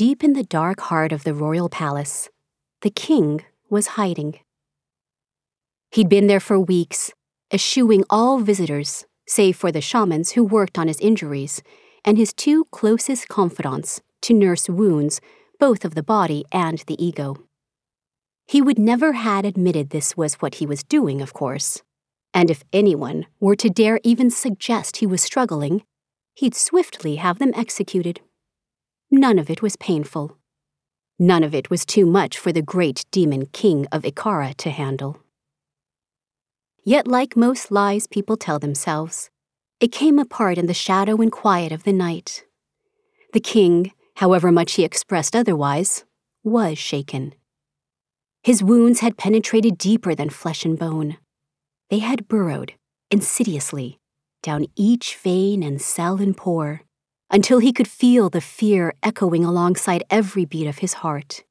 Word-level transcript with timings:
Deep 0.00 0.24
in 0.24 0.32
the 0.32 0.42
dark 0.42 0.80
heart 0.80 1.12
of 1.12 1.24
the 1.24 1.34
royal 1.34 1.68
palace, 1.68 2.30
the 2.80 2.88
king 2.88 3.44
was 3.68 3.98
hiding. 3.98 4.40
He'd 5.90 6.08
been 6.08 6.26
there 6.26 6.40
for 6.40 6.58
weeks, 6.58 7.12
eschewing 7.52 8.04
all 8.08 8.38
visitors, 8.38 9.04
save 9.26 9.56
for 9.56 9.70
the 9.70 9.82
shamans 9.82 10.30
who 10.30 10.42
worked 10.42 10.78
on 10.78 10.88
his 10.88 10.98
injuries, 11.00 11.62
and 12.02 12.16
his 12.16 12.32
two 12.32 12.64
closest 12.70 13.28
confidants 13.28 14.00
to 14.22 14.32
nurse 14.32 14.70
wounds, 14.70 15.20
both 15.58 15.84
of 15.84 15.94
the 15.94 16.02
body 16.02 16.46
and 16.50 16.78
the 16.86 16.96
ego. 16.98 17.36
He 18.46 18.62
would 18.62 18.78
never 18.78 19.12
had 19.12 19.44
admitted 19.44 19.90
this 19.90 20.16
was 20.16 20.36
what 20.36 20.54
he 20.54 20.64
was 20.64 20.82
doing, 20.82 21.20
of 21.20 21.34
course. 21.34 21.82
And 22.32 22.50
if 22.50 22.64
anyone 22.72 23.26
were 23.38 23.56
to 23.56 23.68
dare 23.68 24.00
even 24.02 24.30
suggest 24.30 24.96
he 24.96 25.06
was 25.06 25.20
struggling, 25.20 25.82
he'd 26.32 26.54
swiftly 26.54 27.16
have 27.16 27.38
them 27.38 27.52
executed. 27.54 28.22
None 29.10 29.38
of 29.38 29.50
it 29.50 29.62
was 29.62 29.76
painful. 29.76 30.36
None 31.18 31.42
of 31.42 31.54
it 31.54 31.68
was 31.68 31.84
too 31.84 32.06
much 32.06 32.38
for 32.38 32.52
the 32.52 32.62
great 32.62 33.04
demon 33.10 33.46
king 33.46 33.86
of 33.92 34.02
Ikhara 34.02 34.54
to 34.58 34.70
handle. 34.70 35.18
Yet, 36.84 37.06
like 37.06 37.36
most 37.36 37.70
lies 37.70 38.06
people 38.06 38.36
tell 38.36 38.58
themselves, 38.58 39.30
it 39.80 39.92
came 39.92 40.18
apart 40.18 40.58
in 40.58 40.66
the 40.66 40.74
shadow 40.74 41.16
and 41.16 41.30
quiet 41.32 41.72
of 41.72 41.84
the 41.84 41.92
night. 41.92 42.44
The 43.32 43.40
king, 43.40 43.92
however 44.16 44.52
much 44.52 44.74
he 44.74 44.84
expressed 44.84 45.34
otherwise, 45.34 46.04
was 46.42 46.78
shaken. 46.78 47.34
His 48.42 48.62
wounds 48.62 49.00
had 49.00 49.18
penetrated 49.18 49.76
deeper 49.76 50.14
than 50.14 50.30
flesh 50.30 50.64
and 50.64 50.78
bone. 50.78 51.18
They 51.90 51.98
had 51.98 52.28
burrowed, 52.28 52.74
insidiously, 53.10 53.98
down 54.42 54.66
each 54.76 55.16
vein 55.16 55.62
and 55.62 55.82
cell 55.82 56.20
and 56.20 56.36
pore, 56.36 56.82
until 57.30 57.58
he 57.58 57.72
could 57.72 57.88
feel 57.88 58.28
the 58.28 58.40
fear 58.40 58.94
echoing 59.02 59.44
alongside 59.44 60.04
every 60.10 60.44
beat 60.44 60.66
of 60.66 60.78
his 60.78 60.94
heart. 60.94 61.44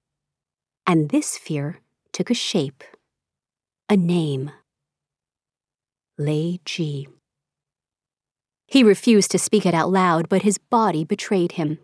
And 0.86 1.09
this 1.09 1.38
fear 1.38 1.80
took 2.12 2.30
a 2.30 2.34
shape, 2.34 2.84
a 3.88 3.95
name. 3.95 4.52
Lei 6.18 6.59
Ji. 6.66 7.08
He 8.68 8.84
refused 8.84 9.31
to 9.31 9.40
speak 9.40 9.66
it 9.66 9.73
out 9.73 9.90
loud, 9.90 10.30
but 10.30 10.42
his 10.42 10.58
body 10.58 11.03
betrayed 11.03 11.53
him. 11.53 11.80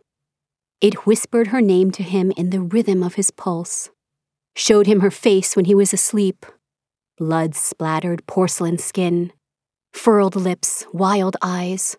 It 0.82 1.06
whispered 1.06 1.48
her 1.48 1.62
name 1.62 1.92
to 1.92 2.04
him 2.04 2.32
in 2.36 2.50
the 2.50 2.62
rhythm 2.62 3.02
of 3.02 3.16
his 3.16 3.32
pulse, 3.32 3.90
showed 4.56 4.88
him 4.88 5.00
her 5.00 5.12
face 5.12 5.56
when 5.56 5.66
he 5.66 5.74
was 5.74 5.94
asleep 5.94 6.46
blood 7.18 7.56
splattered 7.56 8.26
porcelain 8.28 8.78
skin, 8.78 9.32
furrowed 9.94 10.36
lips, 10.36 10.86
wild 10.92 11.38
eyes. 11.42 11.98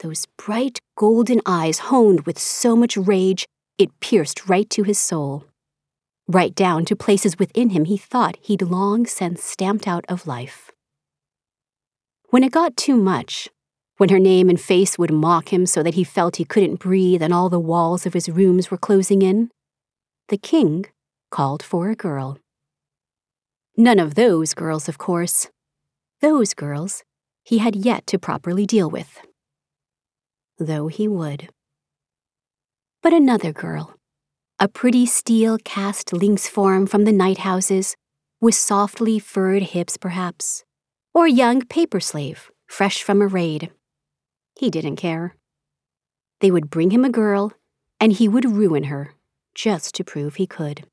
Those 0.00 0.26
bright 0.36 0.80
golden 0.96 1.40
eyes 1.46 1.78
honed 1.78 2.26
with 2.26 2.38
so 2.38 2.76
much 2.76 2.96
rage 2.96 3.46
it 3.78 3.98
pierced 4.00 4.48
right 4.48 4.68
to 4.70 4.82
his 4.82 4.98
soul, 4.98 5.44
right 6.28 6.54
down 6.54 6.84
to 6.86 6.96
places 6.96 7.38
within 7.38 7.70
him 7.70 7.86
he 7.86 7.96
thought 7.96 8.36
he'd 8.40 8.62
long 8.62 9.06
since 9.06 9.42
stamped 9.42 9.88
out 9.88 10.04
of 10.08 10.26
life. 10.26 10.70
When 12.30 12.44
it 12.44 12.52
got 12.52 12.76
too 12.76 12.96
much, 12.96 13.48
when 13.96 14.08
her 14.08 14.18
name 14.18 14.48
and 14.48 14.60
face 14.60 14.98
would 14.98 15.12
mock 15.12 15.52
him 15.52 15.66
so 15.66 15.82
that 15.82 15.94
he 15.94 16.04
felt 16.04 16.36
he 16.36 16.44
couldn't 16.44 16.80
breathe 16.80 17.22
and 17.22 17.32
all 17.32 17.48
the 17.48 17.60
walls 17.60 18.06
of 18.06 18.12
his 18.12 18.28
rooms 18.28 18.70
were 18.70 18.78
closing 18.78 19.22
in, 19.22 19.50
the 20.28 20.36
king 20.36 20.86
called 21.30 21.62
for 21.62 21.90
a 21.90 21.96
girl. 21.96 22.38
None 23.76 23.98
of 23.98 24.14
those 24.14 24.54
girls, 24.54 24.88
of 24.88 24.98
course. 24.98 25.48
Those 26.20 26.54
girls 26.54 27.02
he 27.44 27.58
had 27.58 27.76
yet 27.76 28.06
to 28.08 28.18
properly 28.18 28.66
deal 28.66 28.88
with. 28.88 29.20
Though 30.58 30.86
he 30.86 31.08
would. 31.08 31.48
But 33.02 33.12
another 33.12 33.52
girl, 33.52 33.94
a 34.60 34.68
pretty 34.68 35.04
steel 35.04 35.58
caste 35.58 36.12
lynx 36.12 36.48
form 36.48 36.86
from 36.86 37.04
the 37.04 37.12
night 37.12 37.38
houses, 37.38 37.96
with 38.40 38.54
softly 38.54 39.18
furred 39.18 39.62
hips 39.62 39.96
perhaps, 39.96 40.64
or 41.12 41.26
a 41.26 41.30
young 41.30 41.62
paper 41.62 41.98
slave, 41.98 42.50
fresh 42.68 43.02
from 43.02 43.20
a 43.20 43.26
raid. 43.26 43.72
He 44.56 44.70
didn't 44.70 44.96
care. 44.96 45.34
They 46.40 46.52
would 46.52 46.70
bring 46.70 46.92
him 46.92 47.04
a 47.04 47.10
girl, 47.10 47.52
and 47.98 48.12
he 48.12 48.28
would 48.28 48.44
ruin 48.44 48.84
her, 48.84 49.14
just 49.54 49.94
to 49.96 50.04
prove 50.04 50.36
he 50.36 50.46
could. 50.46 50.86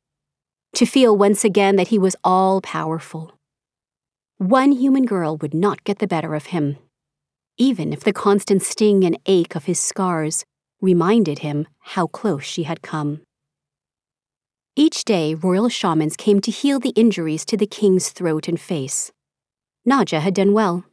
To 0.74 0.86
feel 0.86 1.16
once 1.16 1.44
again 1.44 1.75
that 1.75 1.90
he 1.90 2.00
was 2.00 2.16
all 2.24 2.62
powerful. 2.62 3.38
One 4.38 4.72
human 4.72 5.06
girl 5.06 5.38
would 5.38 5.53
not 5.53 5.84
get 5.84 6.00
the 6.00 6.07
better 6.07 6.34
of 6.34 6.47
him, 6.47 6.78
even 7.57 7.94
if 7.94 8.03
the 8.03 8.13
constant 8.13 8.62
sting 8.62 9.03
and 9.03 9.17
ache 9.25 9.56
of 9.56 9.66
his 9.66 9.79
scars 9.79 10.45
reminded 10.81 11.39
him 11.39 11.67
how 11.79 12.07
close 12.07 12.44
she 12.44 12.63
had 12.63 12.81
come. 12.81 13.22
Each 14.75 15.03
day, 15.03 15.35
royal 15.35 15.69
shamans 15.69 16.16
came 16.16 16.39
to 16.41 16.51
heal 16.51 16.79
the 16.79 16.89
injuries 16.91 17.45
to 17.45 17.57
the 17.57 17.67
king's 17.67 18.09
throat 18.09 18.47
and 18.47 18.59
face. 18.59 19.12
Naja 19.88 20.22
had 20.22 20.34
done 20.34 20.53
well. 20.53 20.85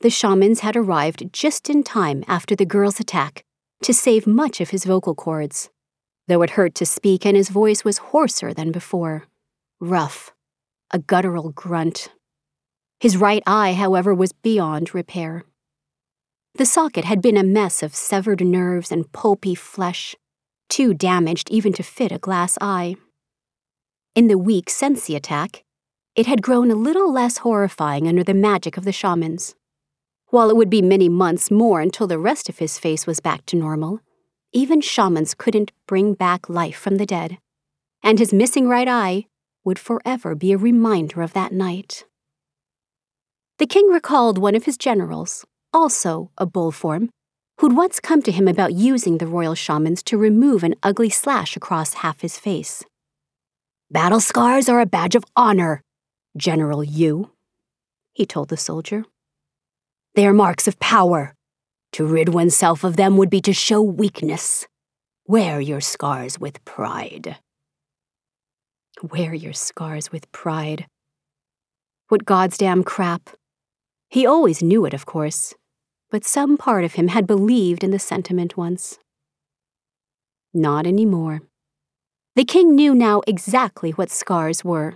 The 0.00 0.10
shamans 0.10 0.60
had 0.60 0.76
arrived 0.76 1.32
just 1.32 1.70
in 1.70 1.82
time 1.82 2.24
after 2.26 2.56
the 2.56 2.66
girl's 2.66 3.00
attack 3.00 3.44
to 3.82 3.94
save 3.94 4.26
much 4.26 4.60
of 4.60 4.70
his 4.70 4.84
vocal 4.84 5.14
cords, 5.14 5.70
though 6.26 6.42
it 6.42 6.50
hurt 6.50 6.74
to 6.76 6.86
speak 6.86 7.24
and 7.24 7.36
his 7.36 7.48
voice 7.48 7.84
was 7.84 7.98
hoarser 7.98 8.52
than 8.52 8.72
before. 8.72 9.24
Rough, 9.80 10.32
a 10.90 10.98
guttural 10.98 11.50
grunt. 11.50 12.10
His 13.04 13.18
right 13.18 13.42
eye, 13.46 13.74
however, 13.74 14.14
was 14.14 14.32
beyond 14.32 14.94
repair. 14.94 15.44
The 16.54 16.64
socket 16.64 17.04
had 17.04 17.20
been 17.20 17.36
a 17.36 17.42
mess 17.42 17.82
of 17.82 17.94
severed 17.94 18.40
nerves 18.40 18.90
and 18.90 19.12
pulpy 19.12 19.54
flesh, 19.54 20.16
too 20.70 20.94
damaged 20.94 21.50
even 21.50 21.74
to 21.74 21.82
fit 21.82 22.12
a 22.12 22.18
glass 22.18 22.56
eye. 22.62 22.96
In 24.14 24.28
the 24.28 24.38
weak 24.38 24.70
Sensi 24.70 25.14
attack, 25.14 25.64
it 26.16 26.24
had 26.24 26.40
grown 26.40 26.70
a 26.70 26.74
little 26.74 27.12
less 27.12 27.36
horrifying 27.44 28.08
under 28.08 28.24
the 28.24 28.32
magic 28.32 28.78
of 28.78 28.84
the 28.84 28.90
shamans. 28.90 29.54
While 30.28 30.48
it 30.48 30.56
would 30.56 30.70
be 30.70 30.80
many 30.80 31.10
months 31.10 31.50
more 31.50 31.82
until 31.82 32.06
the 32.06 32.18
rest 32.18 32.48
of 32.48 32.56
his 32.56 32.78
face 32.78 33.06
was 33.06 33.20
back 33.20 33.44
to 33.48 33.56
normal, 33.56 34.00
even 34.50 34.80
shamans 34.80 35.34
couldn't 35.34 35.72
bring 35.86 36.14
back 36.14 36.48
life 36.48 36.78
from 36.78 36.96
the 36.96 37.04
dead, 37.04 37.36
and 38.02 38.18
his 38.18 38.32
missing 38.32 38.66
right 38.66 38.88
eye 38.88 39.26
would 39.62 39.78
forever 39.78 40.34
be 40.34 40.52
a 40.52 40.56
reminder 40.56 41.20
of 41.20 41.34
that 41.34 41.52
night. 41.52 42.06
The 43.58 43.66
king 43.66 43.86
recalled 43.88 44.38
one 44.38 44.56
of 44.56 44.64
his 44.64 44.76
generals, 44.76 45.44
also 45.72 46.30
a 46.36 46.44
bull 46.44 46.72
form, 46.72 47.10
who'd 47.60 47.76
once 47.76 48.00
come 48.00 48.20
to 48.22 48.32
him 48.32 48.48
about 48.48 48.74
using 48.74 49.18
the 49.18 49.28
royal 49.28 49.54
shamans 49.54 50.02
to 50.04 50.18
remove 50.18 50.64
an 50.64 50.74
ugly 50.82 51.08
slash 51.08 51.56
across 51.56 51.94
half 51.94 52.20
his 52.20 52.36
face. 52.36 52.84
Battle 53.90 54.18
scars 54.18 54.68
are 54.68 54.80
a 54.80 54.86
badge 54.86 55.14
of 55.14 55.24
honor, 55.36 55.82
General 56.36 56.82
Yu, 56.82 57.30
he 58.12 58.26
told 58.26 58.48
the 58.48 58.56
soldier. 58.56 59.04
They 60.14 60.26
are 60.26 60.32
marks 60.32 60.66
of 60.66 60.80
power. 60.80 61.34
To 61.92 62.04
rid 62.04 62.30
oneself 62.30 62.82
of 62.82 62.96
them 62.96 63.16
would 63.16 63.30
be 63.30 63.40
to 63.42 63.52
show 63.52 63.80
weakness. 63.80 64.66
Wear 65.28 65.60
your 65.60 65.80
scars 65.80 66.40
with 66.40 66.64
pride. 66.64 67.36
Wear 69.00 69.32
your 69.32 69.52
scars 69.52 70.10
with 70.10 70.30
pride. 70.32 70.86
What 72.08 72.24
God's 72.24 72.58
damn 72.58 72.82
crap. 72.82 73.30
He 74.14 74.26
always 74.26 74.62
knew 74.62 74.84
it, 74.84 74.94
of 74.94 75.06
course, 75.06 75.54
but 76.08 76.24
some 76.24 76.56
part 76.56 76.84
of 76.84 76.94
him 76.94 77.08
had 77.08 77.26
believed 77.26 77.82
in 77.82 77.90
the 77.90 77.98
sentiment 77.98 78.56
once. 78.56 79.00
Not 80.54 80.86
anymore. 80.86 81.40
The 82.36 82.44
king 82.44 82.76
knew 82.76 82.94
now 82.94 83.22
exactly 83.26 83.90
what 83.90 84.12
scars 84.12 84.62
were 84.62 84.94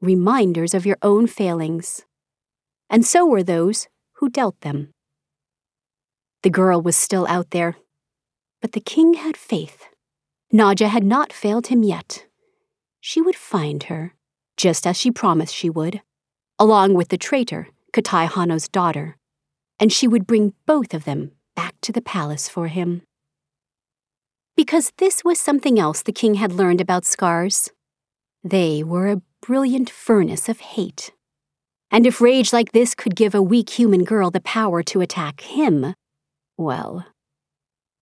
reminders 0.00 0.72
of 0.72 0.86
your 0.86 0.98
own 1.02 1.26
failings. 1.26 2.04
And 2.88 3.04
so 3.04 3.26
were 3.26 3.42
those 3.42 3.88
who 4.18 4.30
dealt 4.30 4.60
them. 4.60 4.90
The 6.44 6.50
girl 6.50 6.80
was 6.80 6.96
still 6.96 7.26
out 7.26 7.50
there, 7.50 7.74
but 8.60 8.70
the 8.70 8.80
king 8.94 9.14
had 9.14 9.36
faith. 9.36 9.86
Naja 10.52 10.86
had 10.86 11.02
not 11.02 11.32
failed 11.32 11.66
him 11.66 11.82
yet. 11.82 12.26
She 13.00 13.20
would 13.20 13.34
find 13.34 13.82
her, 13.90 14.14
just 14.56 14.86
as 14.86 14.96
she 14.96 15.10
promised 15.10 15.52
she 15.52 15.68
would, 15.68 16.02
along 16.56 16.94
with 16.94 17.08
the 17.08 17.18
traitor, 17.18 17.66
Ketai 17.98 18.30
Hanno's 18.30 18.68
daughter, 18.68 19.16
and 19.80 19.92
she 19.92 20.06
would 20.06 20.24
bring 20.24 20.54
both 20.66 20.94
of 20.94 21.04
them 21.04 21.32
back 21.56 21.74
to 21.80 21.90
the 21.90 22.00
palace 22.00 22.48
for 22.48 22.68
him. 22.68 23.02
Because 24.56 24.92
this 24.98 25.24
was 25.24 25.40
something 25.40 25.80
else 25.80 26.02
the 26.02 26.12
king 26.12 26.34
had 26.34 26.52
learned 26.52 26.80
about 26.80 27.04
scars. 27.04 27.70
They 28.44 28.84
were 28.84 29.08
a 29.08 29.22
brilliant 29.42 29.90
furnace 29.90 30.48
of 30.48 30.60
hate. 30.60 31.10
And 31.90 32.06
if 32.06 32.20
rage 32.20 32.52
like 32.52 32.70
this 32.70 32.94
could 32.94 33.16
give 33.16 33.34
a 33.34 33.42
weak 33.42 33.70
human 33.70 34.04
girl 34.04 34.30
the 34.30 34.40
power 34.42 34.84
to 34.84 35.00
attack 35.00 35.40
him, 35.40 35.92
well, 36.56 37.04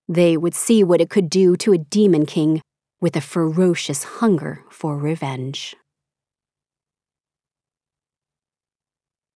they 0.06 0.37
would 0.37 0.54
see 0.54 0.84
what 0.84 1.00
it 1.00 1.08
could 1.08 1.31
do 1.31 1.56
to 1.56 1.72
a 1.72 1.78
demon 1.78 2.26
king 2.26 2.60
with 3.00 3.16
a 3.16 3.22
ferocious 3.22 4.04
hunger 4.04 4.62
for 4.69 4.98
revenge. 4.98 5.75